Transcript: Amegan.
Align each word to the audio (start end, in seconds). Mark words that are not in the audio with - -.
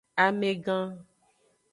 Amegan. 0.23 0.87